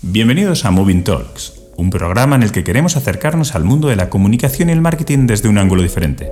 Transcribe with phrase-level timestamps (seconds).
[0.00, 4.08] Bienvenidos a Moving Talks, un programa en el que queremos acercarnos al mundo de la
[4.08, 6.30] comunicación y el marketing desde un ángulo diferente.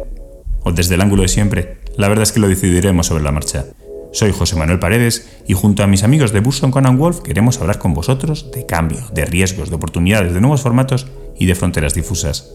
[0.62, 3.64] O desde el ángulo de siempre, la verdad es que lo decidiremos sobre la marcha.
[4.12, 7.80] Soy José Manuel Paredes y junto a mis amigos de Busson Conan Wolf queremos hablar
[7.80, 12.48] con vosotros de cambio, de riesgos, de oportunidades, de nuevos formatos y de fronteras difusas.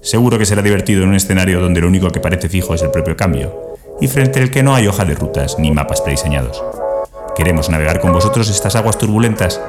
[0.00, 2.92] Seguro que será divertido en un escenario donde lo único que parece fijo es el
[2.92, 3.52] propio cambio
[4.00, 6.62] y frente al que no hay hoja de rutas ni mapas prediseñados.
[7.34, 9.60] Queremos navegar con vosotros estas aguas turbulentas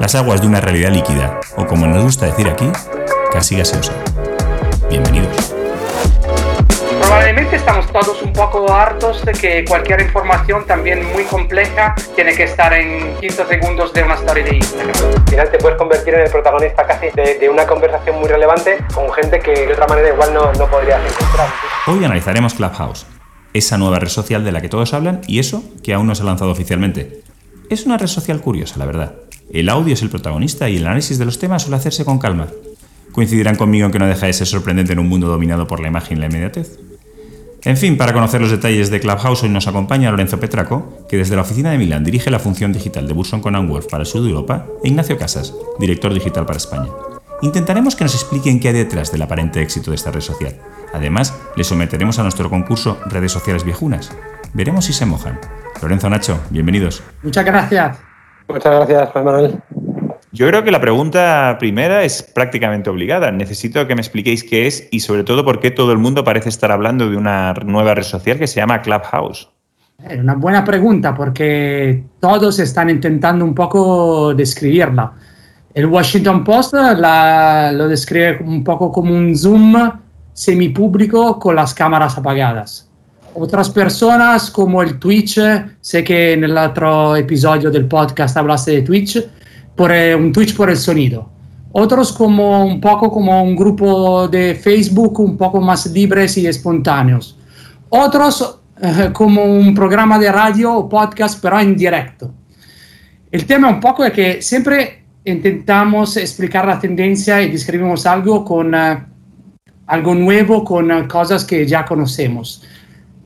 [0.00, 2.70] las aguas de una realidad líquida, o como nos gusta decir aquí,
[3.32, 3.92] casi gaseosa.
[4.88, 5.54] Bienvenidos.
[7.00, 12.44] Probablemente estamos todos un poco hartos de que cualquier información también muy compleja tiene que
[12.44, 14.94] estar en 15 segundos de una story de Instagram.
[15.16, 19.10] Al final te puedes convertir en el protagonista casi de, una conversación muy relevante con
[19.12, 21.48] gente que de otra manera igual no, no podrías encontrar.
[21.86, 23.06] Hoy analizaremos Clubhouse,
[23.52, 26.22] esa nueva red social de la que todos hablan y eso que aún no se
[26.22, 27.22] ha lanzado oficialmente.
[27.70, 29.27] Es una red social curiosa, la verdad.
[29.52, 32.48] El audio es el protagonista y el análisis de los temas suele hacerse con calma.
[33.12, 35.88] Coincidirán conmigo en que no deja de ser sorprendente en un mundo dominado por la
[35.88, 36.78] imagen y la inmediatez.
[37.64, 41.34] En fin, para conocer los detalles de Clubhouse hoy nos acompaña Lorenzo Petraco, que desde
[41.34, 44.22] la oficina de Milán dirige la función digital de Burson Conan Wolf para el sur
[44.22, 46.88] de Europa, e Ignacio Casas, director digital para España.
[47.42, 50.56] Intentaremos que nos expliquen qué hay detrás del aparente éxito de esta red social.
[50.92, 54.10] Además, le someteremos a nuestro concurso Redes Sociales Viejunas.
[54.54, 55.40] Veremos si se mojan.
[55.82, 57.02] Lorenzo Nacho, bienvenidos.
[57.22, 58.07] Muchas gracias.
[58.48, 59.62] Muchas gracias, Juan Manuel.
[60.32, 63.30] Yo creo que la pregunta primera es prácticamente obligada.
[63.30, 66.48] Necesito que me expliquéis qué es y sobre todo por qué todo el mundo parece
[66.48, 69.50] estar hablando de una nueva red social que se llama Clubhouse.
[70.02, 75.12] Es una buena pregunta porque todos están intentando un poco describirla.
[75.74, 79.74] El Washington Post la, lo describe un poco como un Zoom
[80.32, 82.87] semipúblico con las cámaras apagadas
[83.40, 85.40] otras personas como el Twitch,
[85.80, 89.24] sé que en el otro episodio del podcast hablaste de Twitch,
[89.74, 91.30] por eh, un Twitch por el sonido.
[91.72, 97.38] Otros como un poco como un grupo de Facebook un poco más libres y espontáneos.
[97.90, 102.32] Otros eh, como un programa de radio o podcast pero en directo.
[103.30, 108.74] El tema un poco es que siempre intentamos explicar la tendencia y describimos algo con
[108.74, 108.98] uh,
[109.86, 112.62] algo nuevo, con uh, cosas que ya conocemos.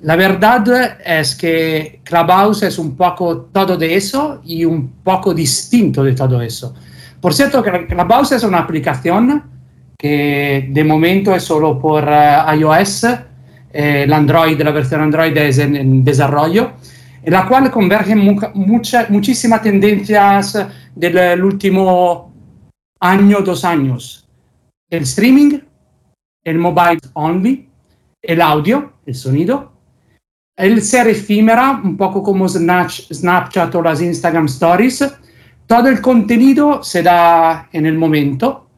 [0.03, 6.03] La verdad es que Clubhouse es un poco todo de eso y un poco distinto
[6.03, 6.75] de todo eso.
[7.21, 9.45] Por cierto, Clubhouse es una aplicación
[9.97, 15.59] que de momento es solo por uh, iOS, eh, el Android, la versión Android es
[15.59, 16.73] en, en desarrollo,
[17.23, 22.33] en la cual convergen mu mucha, muchísimas tendencias del último
[22.99, 24.29] año, dos años.
[24.91, 25.61] El streaming,
[26.43, 27.69] el mobile only,
[28.21, 29.72] el audio, el sonido,
[30.57, 35.05] el ser efímera, un poco como Snapchat o las Instagram Stories.
[35.67, 38.69] Todo el contenido se da en el momento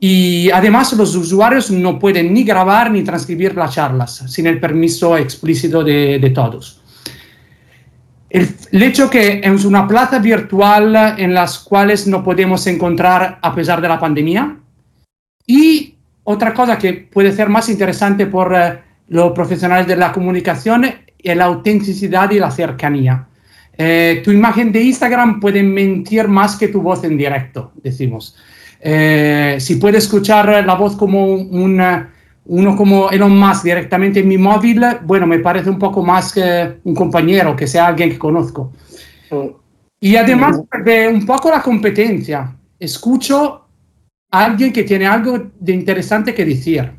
[0.00, 5.16] y además los usuarios no pueden ni grabar ni transcribir las charlas sin el permiso
[5.16, 6.82] explícito de, de todos.
[8.30, 13.54] El, el, hecho que es una plaza virtual en las cuales no podemos encontrar a
[13.54, 14.58] pesar de la pandemia
[15.46, 20.84] y otra cosa que puede ser más interesante por eh, los profesionales de la comunicación
[21.18, 23.26] es la autenticidad y la cercanía.
[23.76, 28.36] Eh, tu imagen de Instagram puede mentir más que tu voz en directo, decimos.
[28.80, 32.12] Eh, si puede escuchar la voz como una,
[32.46, 36.78] uno como Elon Musk directamente en mi móvil, bueno, me parece un poco más que
[36.84, 38.72] un compañero, que sea alguien que conozco.
[40.00, 42.54] Y además de un poco la competencia.
[42.78, 43.64] Escucho
[44.30, 46.92] a alguien que tiene algo de interesante que decir.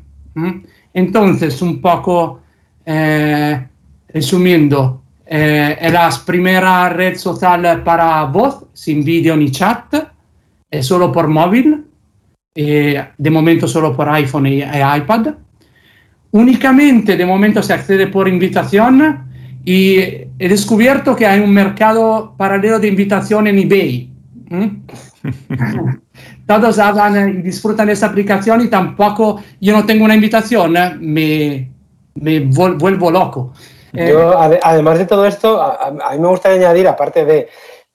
[0.92, 2.40] Entonces, un poco,
[2.84, 3.66] eh,
[4.08, 9.94] resumiendo, eh, es la primera red social para voz, sin vídeo ni chat,
[10.68, 11.84] es solo por móvil,
[12.54, 15.34] eh, de momento solo por iPhone y, y, iPad.
[16.32, 19.30] Únicamente de momento se accede por invitación
[19.64, 24.10] y he descubierto que hay un mercado paralelo de invitación en eBay.
[26.46, 30.96] todos hablan y disfrutan de esa aplicación y tampoco yo no tengo una invitación, ¿eh?
[30.98, 31.70] me,
[32.14, 33.52] me vuelvo loco.
[33.92, 37.48] Yo, eh, además de todo esto, a, mí me gustaría añadir, aparte de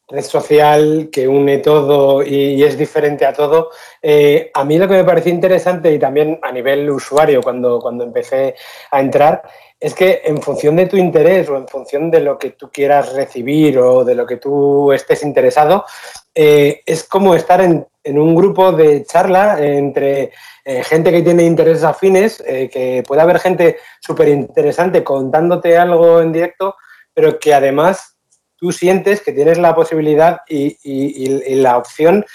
[0.07, 3.71] red social que une todo y, y es diferente a todo,
[4.01, 8.03] eh, a mí lo que me pareció interesante y también a nivel usuario cuando, cuando
[8.03, 8.55] empecé
[8.91, 9.41] a entrar
[9.79, 13.13] es que en función de tu interés o en función de lo que tú quieras
[13.13, 15.85] recibir o de lo que tú estés interesado,
[16.33, 20.31] eh, es como estar en, un grupo de charla entre
[20.63, 26.21] eh, gente que tiene intereses afines, eh, que puede haber gente súper interesante contándote algo
[26.21, 26.75] en directo,
[27.13, 28.15] pero que además
[28.55, 32.25] tú sientes que tienes la posibilidad y la opción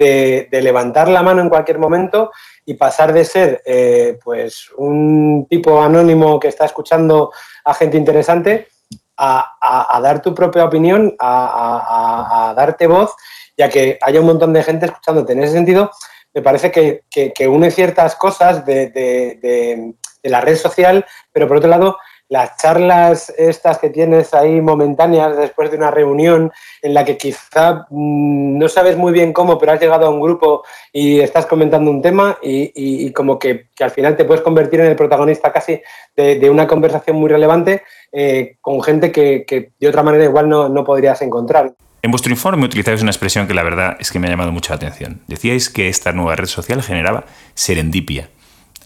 [0.00, 2.30] de, levantar la mano en cualquier momento
[2.70, 7.32] y pasar de ser eh, pues un tipo anónimo que está escuchando
[7.64, 8.68] a gente interesante
[9.16, 13.16] a, dar tu propia opinión, a, darte voz,
[13.58, 15.32] ya que haya un montón de gente escuchándote.
[15.32, 15.90] En ese sentido,
[16.32, 21.98] me parece que, une ciertas cosas de, la red social, pero por otro lado,
[22.30, 27.86] las charlas estas que tienes ahí momentáneas después de una reunión en la que quizá
[27.90, 30.62] mm, no sabes muy bien cómo, pero has llegado a un grupo
[30.92, 34.96] y estás comentando un tema y, como que, al final te puedes convertir en el
[34.96, 35.82] protagonista casi
[36.16, 37.82] de, una conversación muy relevante
[38.12, 41.74] eh, con gente que, de otra manera igual no, no podrías encontrar.
[42.02, 44.72] En vuestro informe utilizáis una expresión que la verdad es que me ha llamado mucho
[44.72, 45.20] la atención.
[45.26, 47.24] Decíais que esta nueva red social generaba
[47.54, 48.30] serendipia.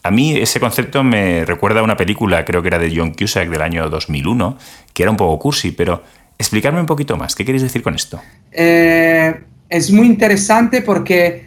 [0.06, 3.48] A mí ese concepto me recuerda a una película, creo que era de John Cusack
[3.48, 4.58] del año 2001,
[4.92, 6.02] que era un poco cursi, pero
[6.36, 7.34] explicarme un poquito más.
[7.34, 8.20] ¿Qué queréis decir con esto?
[8.52, 9.34] Eh,
[9.66, 11.46] es muy interesante porque,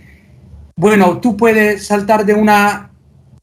[0.75, 2.89] bueno, tú puedes saltar de una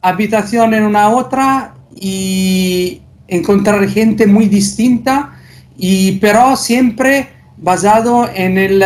[0.03, 5.39] habitación en una otra y encontrar gente muy distinta,
[5.79, 8.83] y, pero siempre basado en, el,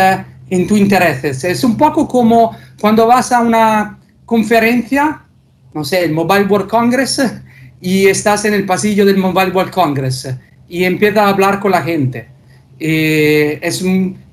[0.47, 1.43] en tu intereses.
[1.43, 3.97] Es un poco como cuando vas a una
[4.27, 5.23] conferencia
[5.73, 7.21] no sé, el Mobile World Congress
[7.81, 10.29] y estás en el pasillo del Mobile World Congress
[10.67, 12.27] y empiezas a hablar con la gente.
[12.79, 13.83] Eh, es,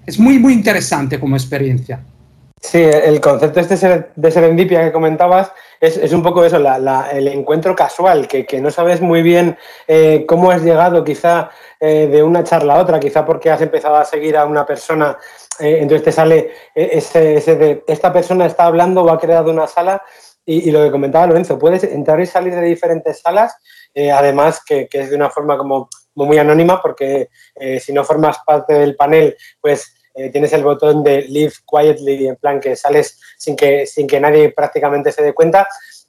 [0.06, 2.00] es muy, muy interesante como experiencia.
[2.60, 7.28] Sí, el concepto este de serendipia que comentabas es, es un poco eso, la, el
[7.28, 9.56] encuentro casual, que, que, no sabes muy bien
[9.86, 13.96] eh, cómo has llegado quizá eh, de una charla a otra, quizá porque has empezado
[13.96, 15.16] a seguir a una persona,
[15.60, 20.02] entonces te sale ese, ese, de esta persona está hablando o ha creado una sala
[20.48, 23.56] y, lo que comentaba Lorenzo, puedes entrar y salir de diferentes salas,
[23.92, 28.38] eh, además que, es de una forma como, muy anónima, porque eh, si no formas
[28.46, 33.20] parte del panel, pues eh, tienes el botón de Leave Quietly, en plan que sales
[33.36, 35.66] sin que, sin que nadie prácticamente se dé cuenta,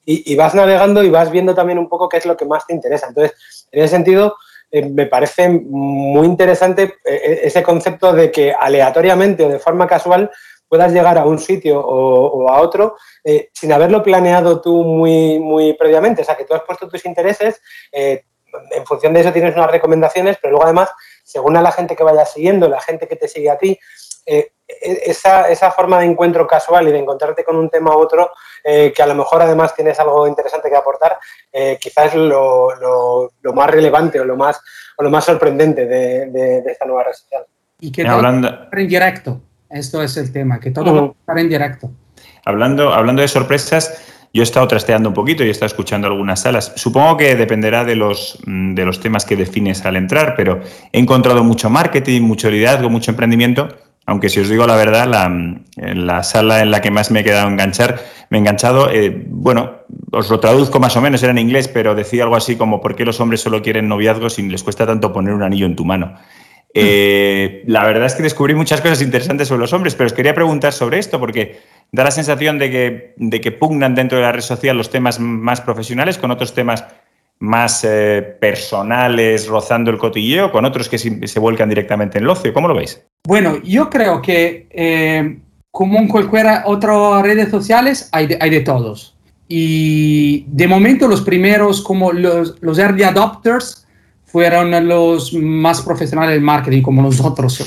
[0.10, 2.74] y, vas navegando y vas viendo también un poco qué es lo que más te
[2.74, 3.07] interesa.
[3.07, 4.38] Entonces, en ese sentido,
[4.72, 10.31] me parece muy interesante ese concepto de que aleatoriamente o de forma casual
[10.67, 15.73] puedas llegar a un sitio o, a otro eh, sin haberlo planeado tú muy, muy
[15.73, 16.21] previamente.
[16.21, 17.61] O sea, que tú has puesto tus intereses,
[17.91, 18.23] eh,
[18.71, 20.89] en función de eso tienes unas recomendaciones, pero luego además,
[21.23, 23.77] según a la gente que vayas siguiendo, la gente que te sigue a ti,
[24.25, 27.99] eh, e, esa, esa, forma de encuentro casual y de encontrarte con un tema u
[27.99, 28.31] otro,
[28.63, 31.17] que a lo mejor además tienes algo interesante que aportar,
[31.79, 34.59] quizás es lo, lo, más relevante o lo más,
[34.97, 37.45] o lo más sorprendente de, esta nueva red social.
[37.79, 39.39] Y que hablando en directo.
[39.69, 41.91] Esto es el tema, que todo va a estar en directo.
[42.45, 44.01] Hablando, hablando de sorpresas,
[44.33, 46.73] yo he estado trasteando un poquito y he estado escuchando algunas salas.
[46.75, 50.61] Supongo que dependerá de los, mm, de los temas que defines al entrar, pero
[50.91, 53.67] he encontrado mucho marketing, mucho liderazgo, mucho emprendimiento.
[54.05, 55.29] Aunque si os digo la verdad, la,
[55.75, 57.99] la sala en la que más me he quedado enganchar,
[58.29, 59.71] me he enganchado, eh, bueno,
[60.11, 62.95] os lo traduzco más o menos, era en inglés, pero decía algo así como ¿por
[62.95, 65.83] qué los hombres solo quieren noviazgos y les cuesta tanto poner un anillo en tu
[65.83, 66.15] mano?
[66.79, 70.33] Eh, la verdad es que descubrí muchas cosas interesantes sobre los hombres, pero os quería
[70.33, 71.59] preguntar sobre esto porque
[71.91, 75.19] da la sensación de que, de que pugnan dentro de la red social los temas
[75.19, 76.85] más profesionales con otros temas
[77.39, 82.53] más eh, personales, rozando el cotilleo, con otros que se, vuelcan directamente en el ocio.
[82.53, 83.01] ¿Cómo lo veis?
[83.25, 85.39] Bueno, yo creo que eh,
[85.71, 89.15] como en cualquier otra redes sociales hay hay de todos.
[89.48, 93.87] Y de momento los primeros, como los, los early adopters,
[94.27, 97.65] fueron los más profesionales del marketing como nosotros.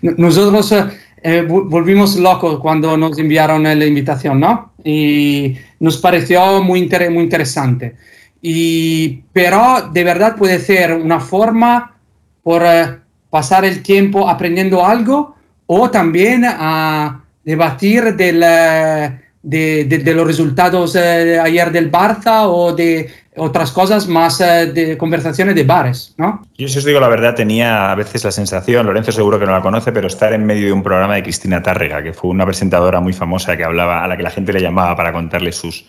[0.00, 0.74] Nosotros
[1.22, 4.72] eh, volvimos locos cuando nos enviaron la invitación, ¿no?
[4.84, 7.96] Y nos pareció muy, muy interesante.
[8.40, 11.96] Y, pero de verdad puede ser una forma
[12.44, 15.34] por eh, pasar el tiempo aprendiendo algo
[15.66, 23.10] o también a debatir del, eh, de, de, los resultados ayer del Barça o de
[23.38, 26.42] otras cosas más eh, de conversaciones de bares, ¿no?
[26.56, 29.52] Yo si os digo la verdad, tenía a veces la sensación, Lorenzo seguro que no
[29.52, 32.44] la conoce, pero estar en medio de un programa de Cristina Tárrega, que fue una
[32.44, 35.86] presentadora muy famosa que hablaba, a la que la gente le llamaba para contarle sus,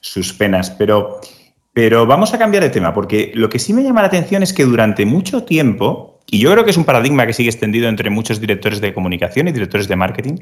[0.00, 0.70] sus penas.
[0.70, 1.20] Pero,
[1.72, 4.52] pero vamos a cambiar de tema, porque lo que sí me llama la atención es
[4.52, 8.10] que durante mucho tiempo, y yo creo que es un paradigma que sigue extendido entre
[8.10, 10.36] muchos directores de comunicación y directores de marketing,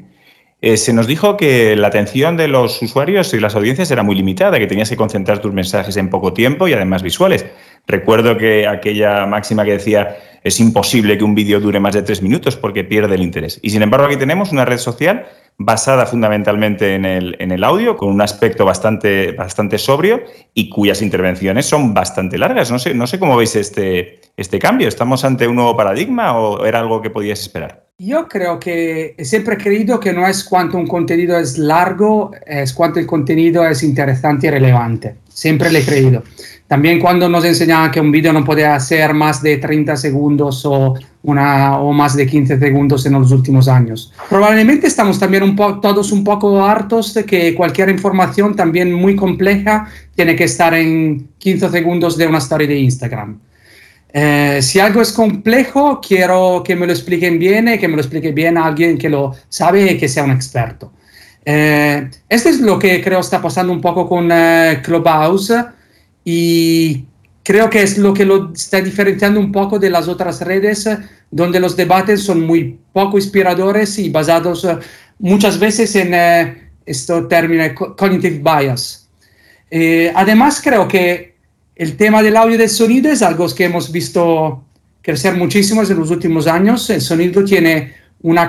[0.61, 4.15] eh, se nos dijo que la atención de los usuarios y las audiencias era muy
[4.15, 7.45] limitada, que tenías que concentrar tus mensajes en poco tiempo y además visuales.
[7.87, 12.21] Recuerdo que aquella máxima que decía es imposible que un vídeo dure más de tres
[12.21, 13.59] minutos porque pierde el interés.
[13.63, 15.25] Y sin embargo aquí tenemos una red social
[15.57, 21.01] basada fundamentalmente en el, en el audio, con un aspecto bastante, bastante sobrio y cuyas
[21.01, 22.71] intervenciones son bastante largas.
[22.71, 24.87] No sé, no sé cómo veis este, este cambio.
[24.87, 27.90] ¿Estamos ante un nuevo paradigma o era algo que podías esperar?
[28.03, 32.73] Yo creo que siempre he creído que no es cuanto un contenido es largo, es
[32.73, 35.17] cuanto el contenido es interesante y relevante.
[35.29, 36.23] Siempre le he creído.
[36.65, 40.95] También cuando nos enseñaban que un vídeo no podía ser más de 30 segundos o,
[41.21, 44.11] una, o más de 15 segundos en los últimos años.
[44.27, 49.87] Probablemente estamos también un todos un poco hartos de que cualquier información también muy compleja
[50.15, 53.37] tiene que estar en 15 segundos de una story de Instagram.
[54.13, 58.01] Eh, si algo es complejo, quiero que me lo expliquen bien y que me lo
[58.01, 60.91] explique bien alguien que lo sabe y que sea un experto.
[61.43, 65.53] Eh, esto es lo que creo está pasando un poco con eh, Clubhouse
[66.23, 67.05] y
[67.43, 70.87] creo que es lo que lo está diferenciando un poco de las otras redes
[71.31, 74.77] donde los debates son muy poco inspiradores y basados eh,
[75.19, 76.71] muchas veces en eh,
[77.29, 77.63] término
[77.97, 79.09] cognitive bias.
[79.69, 81.30] Eh, además, creo que
[81.75, 84.63] el tema del audio y del sonido es algo que hemos visto
[85.01, 86.89] crecer muchísimo en los últimos años.
[86.89, 88.47] El sonido tiene una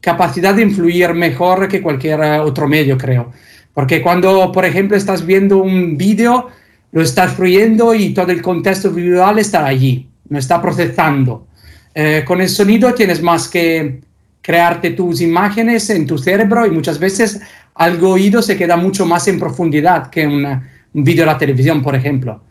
[0.00, 3.32] capacidad de influir mejor que cualquier otro medio, creo.
[3.72, 6.48] Porque cuando, por ejemplo, estás viendo un vídeo,
[6.92, 11.46] lo estás fluyendo y todo el contexto visual está allí, no está procesando.
[11.94, 14.00] Eh, con el sonido tienes más que
[14.40, 17.40] crearte tus imágenes en tu cerebro y muchas veces
[17.74, 21.94] algo oído se queda mucho más en profundidad que un vídeo de la televisión, por
[21.94, 22.42] ejemplo.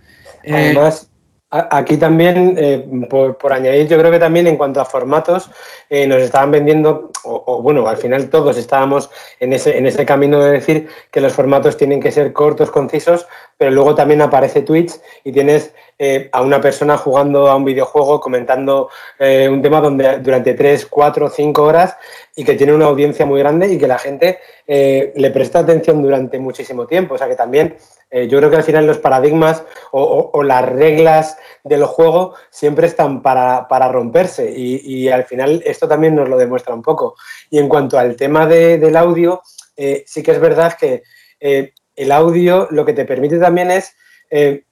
[0.52, 1.10] Además,
[1.50, 5.50] Aquí también, eh, por, añadir, yo creo que también en cuanto a formatos,
[5.90, 10.44] eh, nos estaban vendiendo, o, bueno, al final todos estábamos en ese, en ese camino
[10.44, 14.96] de decir que los formatos tienen que ser cortos, concisos, pero luego también aparece Twitch
[15.24, 18.90] y tienes eh, a una persona jugando a un videojuego, comentando
[19.20, 21.96] un tema donde durante 3, 4, 5 horas
[22.36, 26.38] y que tiene una audiencia muy grande y que la gente le presta atención durante
[26.40, 27.16] muchísimo tiempo.
[27.16, 27.78] O sea que también
[28.10, 33.22] eh, yo creo que al final los paradigmas o, las reglas del juego siempre están
[33.22, 37.16] para, romperse y, al final esto también nos lo demuestra un poco.
[37.50, 39.42] Y en cuanto al tema del audio,
[39.76, 41.04] eh, sí que es verdad que
[41.40, 43.96] eh, el audio lo que te permite también es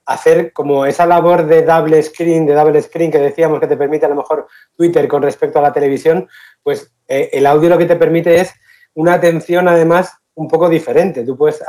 [0.04, 4.06] hacer como esa labor de double screen, de double screen que decíamos que te permite
[4.06, 4.46] a lo mejor
[4.76, 6.28] Twitter con respecto a la televisión,
[6.62, 8.52] pues el audio lo que te permite es
[8.94, 11.24] una atención además un poco diferente.
[11.24, 11.62] Tú puedes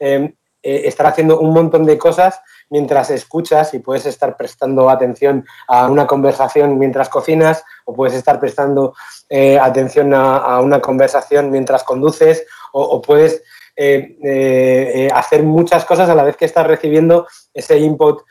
[0.00, 5.88] eh, estar haciendo un montón de cosas mientras escuchas y puedes estar prestando atención a
[5.88, 8.94] una conversación mientras cocinas o puedes estar prestando
[9.28, 13.42] eh, atención a, una conversación mientras conduces o, puedes
[13.80, 18.22] eh, hacer muchas cosas a la vez que estás recibiendo ese input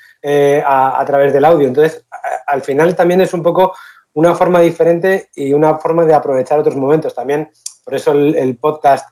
[0.66, 1.68] a, través del audio.
[1.68, 2.06] Entonces,
[2.46, 3.74] al final también es un poco
[4.14, 7.16] una forma diferente y una forma de aprovechar otros momentos.
[7.16, 7.50] También,
[7.86, 9.08] por eso el, podcast,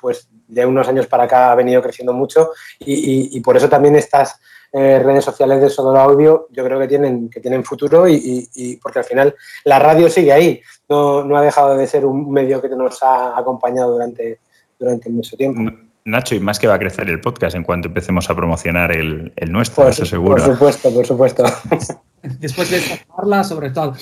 [0.00, 4.38] pues de unos años para acá ha venido creciendo mucho y, por eso también estas
[4.72, 9.00] eh, redes sociales de solo audio yo creo que tienen, que tienen futuro y, porque
[9.00, 9.34] al final
[9.64, 13.38] la radio sigue ahí, no, no, ha dejado de ser un medio que nos ha
[13.38, 14.40] acompañado durante,
[14.80, 15.70] durante mucho tiempo.
[16.04, 19.32] Nacho, y más que va a crecer el podcast en cuanto empecemos a promocionar el,
[19.36, 20.42] el nuestro, eso seguro.
[20.42, 21.44] Por supuesto, por supuesto.
[22.22, 23.94] Después de sacarla, sobre todo.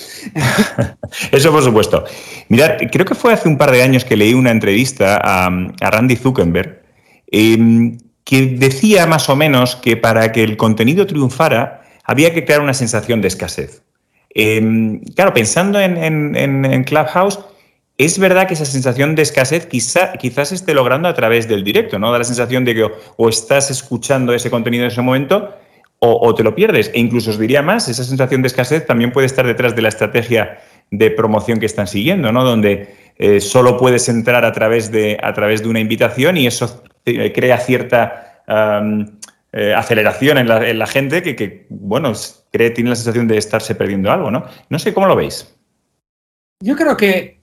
[1.30, 2.04] Eso por supuesto.
[2.48, 5.48] Mirad, creo que fue hace un par de años que leí una entrevista a,
[5.90, 6.82] Randy Zuckerberg
[7.28, 12.60] em, que decía más o menos que para que el contenido triunfara había que crear
[12.60, 13.82] una sensación de escasez.
[14.30, 17.38] Em, claro, pensando en, en, Clubhouse,
[17.98, 21.98] es verdad que esa sensación de escasez quizá, quizás esté logrando a través del directo,
[21.98, 22.12] ¿no?
[22.12, 25.52] Da la sensación de que o estás escuchando ese contenido en ese momento
[25.98, 26.92] o, te lo pierdes.
[26.94, 29.88] E incluso os diría más, esa sensación de escasez también puede estar detrás de la
[29.88, 30.60] estrategia
[30.92, 32.44] de promoción que están siguiendo, ¿no?
[32.44, 36.84] Donde eh, solo puedes entrar a través, de, a través de una invitación y eso
[37.04, 38.44] crea cierta
[39.52, 40.46] eh, aceleración en
[40.78, 42.12] la, gente que, bueno,
[42.52, 44.44] cree, tiene la sensación de estarse perdiendo algo, ¿no?
[44.70, 45.52] No sé cómo lo veis.
[46.62, 47.37] Yo creo que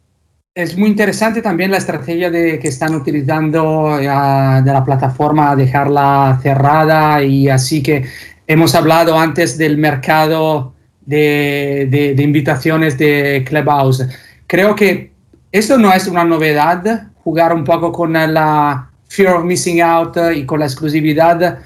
[0.55, 7.21] es muy interesante también la estrategia de, que están utilizando de la plataforma, dejarla cerrada
[7.21, 8.05] y así que
[8.47, 14.05] Hemos hablado antes del mercado de, invitaciones de Clubhouse.
[14.45, 15.11] Creo que
[15.51, 20.45] esto no es una novedad, jugar un poco con la fear of missing out y
[20.45, 21.59] con la exclusividad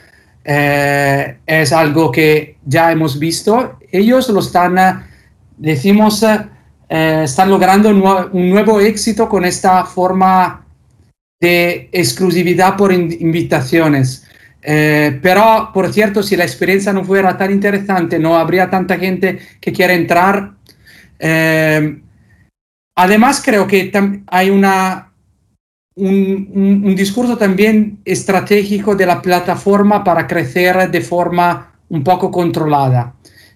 [0.45, 3.77] eh, es algo que ya hemos visto.
[3.91, 5.03] Ellos lo están,
[5.57, 6.25] decimos,
[6.89, 10.65] eh, están logrando un, nuevo éxito con esta forma
[11.39, 14.25] de exclusividad por invitaciones.
[14.61, 19.39] Eh, pero, por cierto, si la experiencia no fuera tan interesante, no habría tanta gente
[19.61, 20.53] que quiera entrar.
[21.19, 22.01] Eh,
[22.95, 23.91] además, creo que
[24.27, 25.11] hay una,
[25.95, 33.13] un, discurso también estratégico de la plataforma para crecer de forma un poco controlada.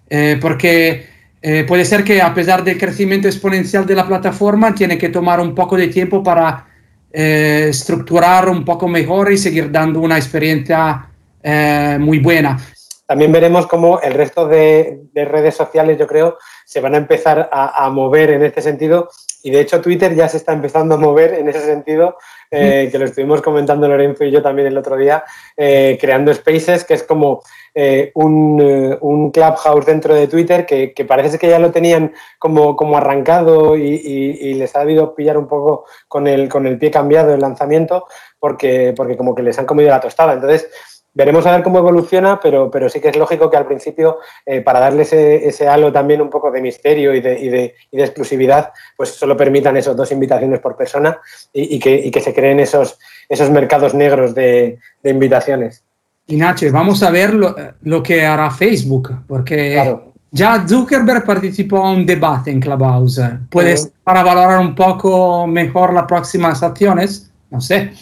[0.10, 1.13] Eh, porque
[1.46, 5.42] eh, puede ser que a pesar del crecimiento exponencial de la plataforma, tiene que tomar
[5.42, 6.68] un poco de tiempo para
[7.12, 11.06] eh, estructurar un poco mejor y seguir dando una experiencia
[11.44, 12.58] eh, muy buena.
[13.06, 17.90] También veremos cómo el resto de, redes sociales, yo creo, se van a empezar a,
[17.90, 19.10] mover en este sentido.
[19.44, 22.18] Y de hecho Twitter ya se está empezando a mover en ese sentido,
[22.50, 25.24] eh, que lo estuvimos comentando Lorenzo y yo también el otro día,
[25.56, 27.42] creando spaces, que es como
[27.76, 32.76] eh, un, eh, un, clubhouse dentro de Twitter que, parece que ya lo tenían como,
[32.76, 37.34] como arrancado y, les ha debido pillar un poco con el, con el pie cambiado
[37.34, 38.06] el lanzamiento
[38.38, 40.34] porque, porque como que les han comido la tostada.
[40.34, 40.70] Entonces,
[41.14, 44.62] veremos a ver cómo evoluciona, pero, pero sí que es lógico que al principio, eh,
[44.62, 47.98] para darle ese, ese, halo también un poco de misterio y de, y de, y
[47.98, 51.20] de, exclusividad, pues solo permitan esos dos invitaciones por persona
[51.52, 52.98] y, que, que, se creen esos,
[53.30, 55.84] esos mercados negros de invitaciones.
[56.28, 59.98] Inache, vamos a ver lo, que hará Facebook, porque
[60.32, 63.22] ya Zuckerberg participó a un debate en Clubhouse.
[63.50, 67.30] ¿Puedes para valorar un poco mejor las próximas acciones?
[67.50, 67.94] No sé.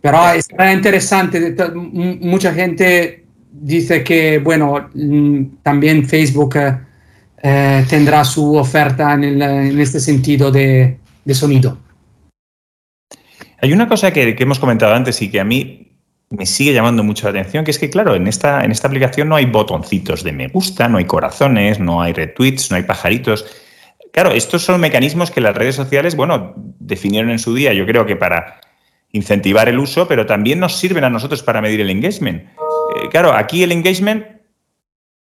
[0.00, 1.54] Pero es interesante.
[1.74, 6.56] Mucha gente dice que, bueno, mm, también Facebook
[7.42, 10.98] eh, tendrá su oferta en, este sentido de,
[11.32, 11.78] sonido.
[13.62, 15.90] Hay una cosa que, que, hemos comentado antes y que a mí
[16.30, 19.28] me sigue llamando mucho la atención, que es que, claro, en esta, en esta aplicación
[19.28, 23.46] no hay botoncitos de me gusta, no hay corazones, no hay retweets, no hay pajaritos.
[24.12, 28.06] Claro, estos son mecanismos que las redes sociales, bueno, definieron en su día, yo creo
[28.06, 28.60] que para
[29.12, 32.42] incentivar el uso, pero también nos sirven a nosotros para medir el engagement.
[32.44, 34.24] Eh, claro, aquí el engagement,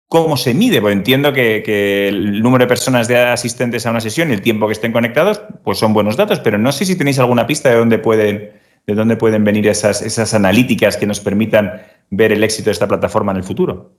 [0.08, 0.80] ¿cómo se mide?
[0.80, 4.66] Pues entiendo que, el número de personas de asistentes a una sesión y el tiempo
[4.66, 7.76] que estén conectados, pues son buenos datos, pero no sé si tenéis alguna pista de
[7.76, 8.50] dónde pueden
[8.86, 12.86] de dónde pueden venir esas, esas analíticas que nos permitan ver el éxito de esta
[12.86, 13.90] plataforma en el futuro.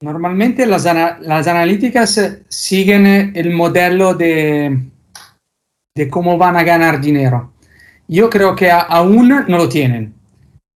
[0.00, 4.78] Normalmente las, las analíticas eh, siguen eh, el modelo de,
[5.94, 7.52] de cómo van a ganar dinero.
[8.12, 10.14] Yo creo que aún no lo tienen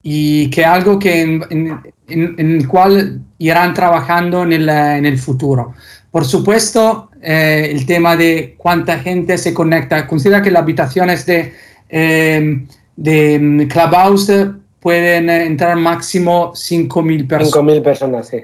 [0.03, 5.75] y que algo que en, el cual irán trabajando en el, en el futuro.
[6.11, 10.07] Por supuesto, eh, el tema de cuánta gente se conecta.
[10.07, 11.53] Considera que las habitaciones de
[12.97, 14.31] de mm, Clubhouse
[14.81, 17.75] pueden entrar máximo 5.000 personas.
[17.77, 18.39] 5.000 personas, sí,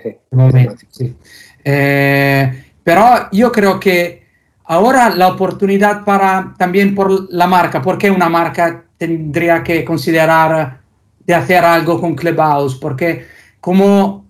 [0.91, 1.17] sí.
[1.63, 4.23] Eh, pero yo creo que
[4.65, 10.79] ahora la oportunidad para también por la marca, porque una marca tendría que considerar
[11.25, 13.25] de hacer algo con Clubhouse, porque
[13.59, 14.27] como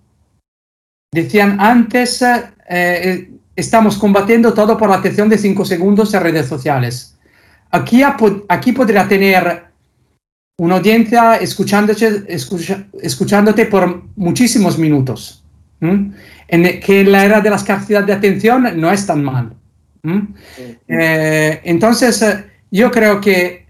[1.13, 2.23] decían antes,
[2.69, 7.17] eh, estamos combatiendo todo por la atención de 5 segundos en redes sociales.
[7.69, 8.01] Aquí,
[8.47, 9.65] aquí podría tener
[10.57, 12.27] una audiencia escuchándote,
[13.01, 15.43] escuchándote por muchísimos minutos.
[15.81, 16.15] En,
[16.79, 19.53] que en la era de la escasidad de atención no es tan mal.
[20.87, 23.61] Eh, entonces, eh, yo creo que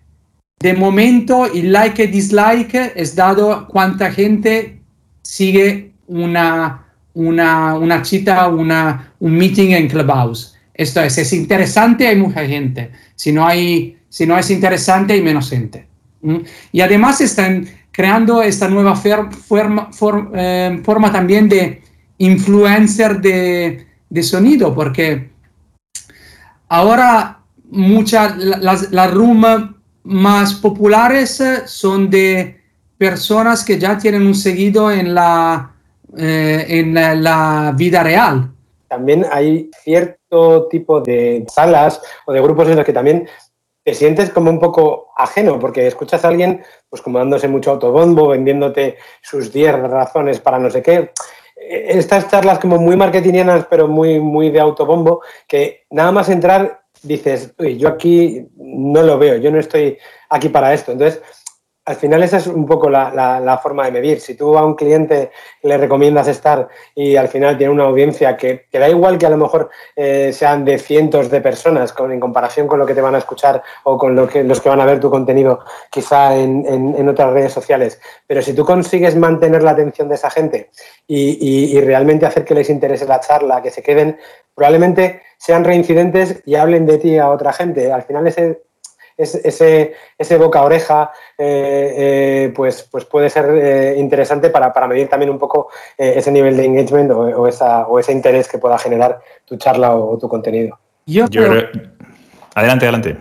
[0.61, 4.79] de momento el like y dislike es dado cuánta gente
[5.23, 10.55] sigue una, una, una cita, una, un meeting en Clubhouse.
[10.73, 12.91] Esto es, es interesante, hay mucha gente.
[13.15, 15.87] Si no, hay, si no es interesante, hay menos gente.
[16.71, 19.89] Y además están creando esta nueva forma,
[20.35, 21.81] eh, forma, también de
[22.19, 25.31] influencer de, de, sonido, porque
[26.67, 27.39] ahora
[27.71, 32.61] muchas, las, las rooms más populares son de
[32.97, 35.73] personas que ya tienen un seguido en la,
[36.17, 38.51] eh, en la, vida real.
[38.87, 43.27] También hay cierto tipo de salas o de grupos en los que también
[43.83, 48.27] te sientes como un poco ajeno, porque escuchas a alguien pues como dándose mucho autobombo,
[48.27, 51.11] vendiéndote sus 10 razones para no sé qué.
[51.69, 57.53] Estas charlas como muy marketingianas, pero muy, muy de autobombo, que nada más entrar dices,
[57.57, 59.97] uy, yo aquí no lo veo, yo no estoy
[60.29, 60.91] aquí para esto.
[60.91, 61.21] Entonces,
[61.83, 64.19] al final esa es un poco la, forma de medir.
[64.19, 65.31] Si tú a un cliente
[65.63, 69.37] le recomiendas estar y al final tiene una audiencia que, da igual que a lo
[69.37, 73.15] mejor eh, sean de cientos de personas con, en comparación con lo que te van
[73.15, 77.09] a escuchar o con lo que, los que van a ver tu contenido quizá en,
[77.09, 80.69] otras redes sociales, pero si tú consigues mantener la atención de esa gente
[81.07, 84.17] y, y realmente hacer que les interese la charla, que se queden,
[84.55, 87.91] probablemente sean reincidentes y hablen de ti a otra gente.
[87.91, 88.61] Al final ese
[89.21, 95.07] ese, ese boca a oreja, eh, eh, pues, pues puede ser eh, interesante para, medir
[95.07, 99.19] también un poco ese nivel de engagement o, esa, o ese interés que pueda generar
[99.45, 100.77] tu charla o, tu contenido.
[101.05, 101.69] Yo, creo,
[102.55, 103.17] Adelante, adelante.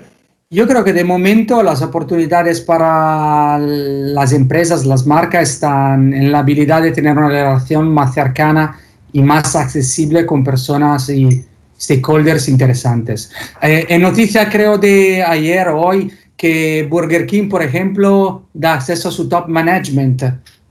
[0.53, 6.41] Yo creo que de momento las oportunidades para las empresas, las marcas, están en la
[6.41, 8.77] habilidad de tener una relación más cercana
[9.13, 11.47] y más accesible con personas y
[11.81, 13.33] stakeholders interesantes.
[13.63, 19.13] Eh, en noticia creo de ayer hoy que Burger King, por ejemplo, da acceso a
[19.13, 20.23] su top management.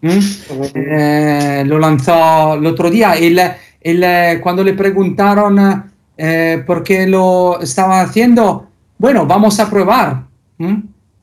[0.01, 3.13] Eh, lo lanzó el otro día.
[3.13, 3.39] El,
[3.81, 8.67] el, cuando le preguntaron eh, por qué lo estaban haciendo,
[8.97, 10.23] bueno, vamos a probar.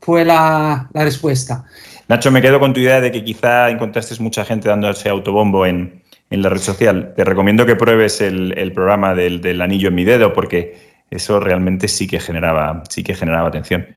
[0.01, 1.65] Fue la, la, respuesta.
[2.09, 6.03] Nacho, me quedo con tu idea de que quizá encontraste mucha gente dándose autobombo en,
[6.31, 7.13] en la red social.
[7.17, 10.77] Te recomiendo que pruebes el, el programa del, del, anillo en mi dedo porque
[11.11, 13.97] eso realmente sí que generaba, sí que generaba atención.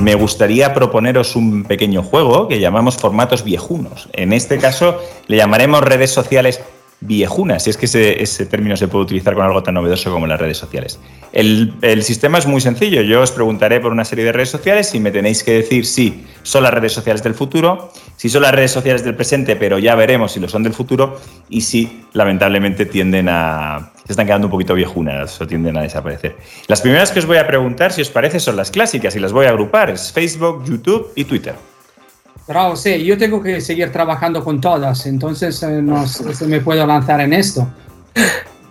[0.00, 4.08] Me gustaría proponeros un pequeño juego que llamamos formatos viejunos.
[4.12, 6.62] En este caso le llamaremos redes sociales
[7.06, 10.40] viejunas, si es que ese, término se puede utilizar con algo tan novedoso como las
[10.40, 10.98] redes sociales.
[11.32, 13.02] El, sistema es muy sencillo.
[13.02, 16.26] Yo os preguntaré por una serie de redes sociales y me tenéis que decir si
[16.42, 19.94] son las redes sociales del futuro, si son las redes sociales del presente, pero ya
[19.94, 23.92] veremos si lo son del futuro, y si lamentablemente tienden a.
[24.04, 26.36] se están quedando un poquito viejunas o tienden a desaparecer.
[26.66, 29.32] Las primeras que os voy a preguntar, si os parece, son las clásicas y las
[29.32, 31.54] voy a agrupar: es Facebook, YouTube y Twitter.
[32.46, 36.60] Pero sí, yo tengo que seguir trabajando con todas, entonces eh, no sé si me
[36.60, 37.66] puedo lanzar en esto.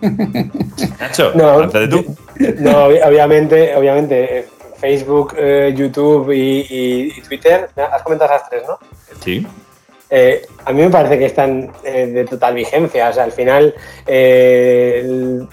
[0.98, 2.16] Nacho, no, tú.
[2.58, 4.46] No, obviamente, obviamente, eh,
[4.78, 8.78] Facebook, eh, YouTube y, Twitter, has comentado esas tres, ¿no?
[9.22, 9.46] Sí.
[10.64, 13.10] a mí me parece que están de total vigencia.
[13.10, 13.74] O sea, al final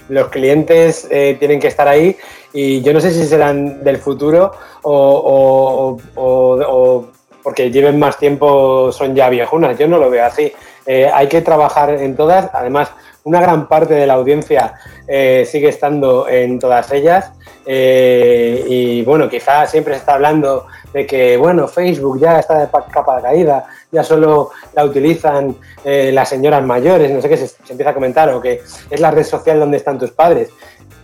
[0.08, 2.16] los clientes tienen que estar ahí
[2.52, 7.06] y yo no sé si serán del futuro o, o
[7.44, 9.78] porque lleven más tiempo son ya viejunas.
[9.78, 10.50] Yo no lo veo así.
[10.86, 12.48] Eh, hay que trabajar en todas.
[12.54, 12.90] Además,
[13.22, 14.74] una gran parte de la audiencia
[15.06, 17.32] eh, sigue estando en todas ellas.
[17.66, 22.68] Eh, y bueno, quizás siempre se está hablando de que, bueno, Facebook ya está de
[22.90, 27.72] capa de caída, ya solo la utilizan las señoras mayores, no sé qué se, se
[27.72, 30.50] empieza a comentar, o que es la red social donde están tus padres.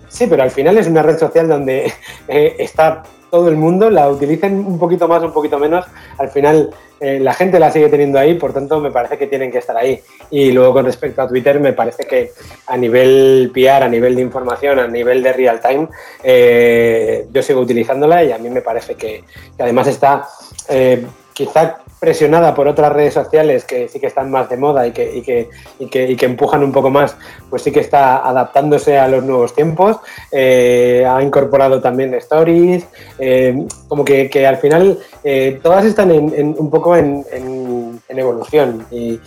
[0.09, 1.93] Sí, pero al final es una red social donde
[2.29, 5.87] está todo el mundo, la utilicen un poquito más, un poquito menos,
[6.19, 9.51] al final eh, la gente la sigue teniendo ahí, por tanto me parece que tienen
[9.51, 10.01] que estar ahí.
[10.31, 12.33] Y luego con respecto a Twitter, me parece que
[12.67, 15.89] a nivel PR, a nivel de información, a nivel de real time,
[16.23, 19.25] eh, yo sigo utilizándola y a mí me parece que,
[19.59, 20.29] además está
[20.69, 21.07] eh,
[21.41, 25.17] quizá presionada por otras redes sociales que sí que están más de moda y que,
[25.17, 25.49] y que,
[25.79, 27.17] y que, y que empujan un poco más,
[27.49, 29.97] pues sí que está adaptándose a los nuevos tiempos.
[30.33, 32.87] Eh, ha incorporado también stories,
[33.19, 39.19] eh, como que, al final eh, todas están en, un poco en, en, evolución y,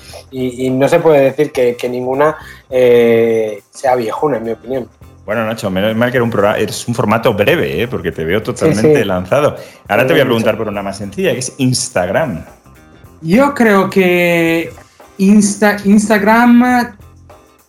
[0.69, 2.37] no se puede decir que, ninguna
[2.69, 4.87] sea viejuna, en mi opinión.
[5.25, 8.43] Bueno, Nacho, menos mal que era un programa, es un formato breve, porque te veo
[8.43, 9.55] totalmente lanzado.
[9.87, 12.43] Ahora te voy a preguntar por una más sencilla, que es Instagram.
[13.21, 14.73] Yo creo que
[15.19, 16.95] Insta, Instagram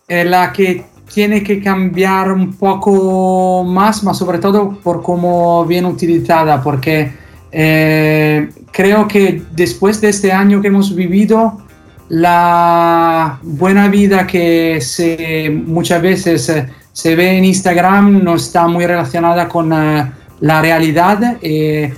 [0.07, 5.87] es la que tiene que cambiar un poco más, más sobre todo por cómo viene
[5.87, 7.13] utilizada, porque
[7.53, 11.61] eh, creo que después de este año que hemos vivido,
[12.09, 16.51] la buena vida que se, muchas veces
[16.95, 21.37] se ve en Instagram no está muy relacionada con uh, la realidad.
[21.41, 21.93] Eh,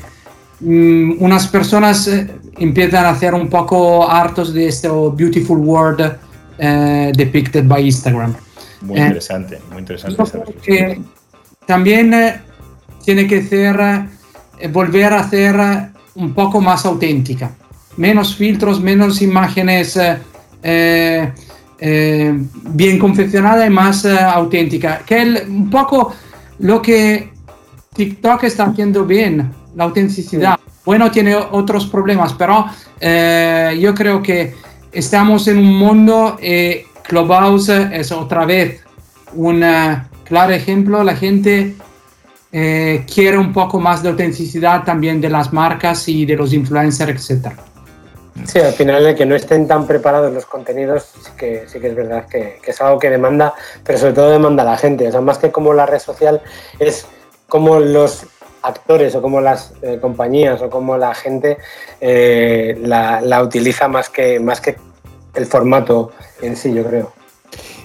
[0.60, 6.18] Mm, unas personas eh, empiezan a hacer un poco hartos de este beautiful world
[6.58, 8.36] eh, depicted by Instagram.
[8.82, 10.18] Muy eh, interesante, muy interesante.
[11.68, 12.42] También
[13.04, 13.78] tiene que ser,
[14.72, 15.56] volver a ser
[16.16, 17.52] un poco más auténtica.
[17.98, 20.00] Menos filtros, menos imágenes
[21.80, 25.02] bien confeccionada y más auténtica.
[25.06, 26.14] Que es un poco
[26.60, 27.32] lo que
[27.94, 30.60] TikTok está haciendo bien la autenticidad.
[30.86, 32.66] Bueno, tiene otros problemas, pero
[33.00, 34.56] eh, yo creo que
[34.92, 38.82] estamos en un mundo, eh, Clubhouse es otra vez
[39.34, 41.76] un eh, claro ejemplo, la gente
[42.52, 47.30] eh, quiere un poco más de autenticidad también de las marcas y de los influencers,
[47.30, 47.54] etc.
[48.46, 51.88] Sí, al final el que no estén tan preparados los contenidos sí que, sí que
[51.88, 55.08] es verdad que, que, es algo que demanda, pero sobre todo demanda la gente.
[55.08, 56.42] O sea, más que como la red social
[56.80, 57.08] es
[57.48, 58.28] como los
[58.62, 61.58] actores o como las eh, compañías o como la gente
[62.02, 64.76] eh, la, utiliza más que, más que
[65.36, 67.14] el formato en sí, yo creo.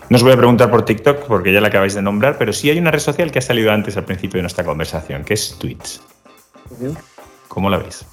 [0.08, 2.68] No os voy a preguntar por TikTok porque ya la acabáis de nombrar, pero sí
[2.68, 5.56] hay una red social que ha salido antes al principio de nuestra conversación, que es
[5.58, 6.00] Twitch.
[7.48, 8.04] ¿Cómo la veis?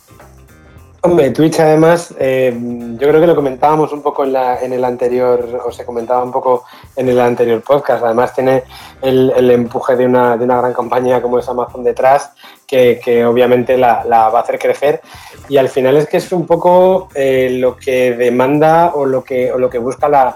[1.02, 2.54] Hombre, Twitch además, eh,
[3.00, 6.66] yo creo que lo comentábamos un poco en, el anterior, o se comentaba un poco
[6.94, 8.04] en el anterior podcast.
[8.04, 8.64] Además tiene
[9.02, 12.34] el, empuje de una, gran compañía como es Amazon detrás,
[12.68, 15.00] que, obviamente la, va a hacer crecer.
[15.48, 19.54] Y al final es que es un poco eh, lo que demanda o lo que,
[19.80, 20.36] busca la,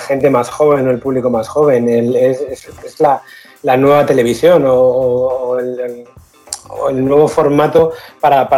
[0.00, 1.88] gente más joven o el público más joven.
[2.16, 8.48] es, la, nueva televisión o, el, nuevo formato para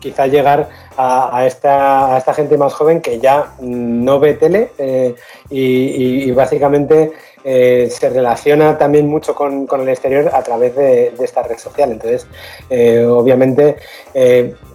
[0.00, 5.14] quizá llegar a, esta, gente más joven que ya no ve tele eh,
[5.50, 11.58] y, básicamente eh, se relaciona también mucho con, el exterior a través de, esta red
[11.58, 11.92] social.
[11.92, 12.26] Entonces,
[12.68, 13.76] eh, obviamente,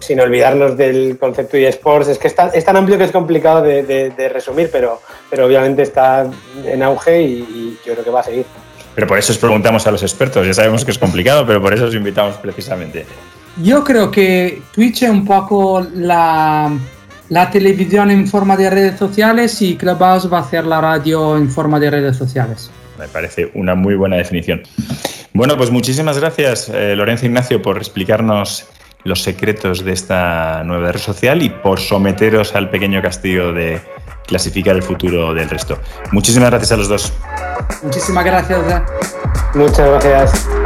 [0.00, 4.30] sin olvidarnos del concepto de eSports, es que es tan, amplio que es complicado de,
[4.32, 6.28] resumir, pero, pero obviamente está
[6.64, 8.46] en auge y, y yo creo que va a seguir.
[8.94, 11.74] Pero por eso os preguntamos a los expertos, ya sabemos que es complicado, pero por
[11.74, 13.04] eso os invitamos precisamente.
[13.62, 16.70] Yo creo que Twitch es un poco la,
[17.50, 21.80] televisión en forma de redes sociales y Clubhouse va a hacer la radio en forma
[21.80, 22.70] de redes sociales.
[22.98, 24.62] Me parece una muy buena definición.
[25.32, 28.66] Bueno, pues muchísimas gracias, eh, Lorenzo Ignacio, por explicarnos
[29.04, 33.80] los secretos de esta nueva red social y por someteros al pequeño castillo de
[34.26, 35.78] clasificar el futuro del resto.
[36.12, 37.12] Muchísimas gracias a los dos.
[37.82, 38.60] Muchísimas gracias.
[39.54, 40.65] Muchas gracias.